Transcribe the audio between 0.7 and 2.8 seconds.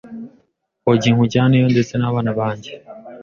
hogi nkujyaneyo ndetse n’abana banjye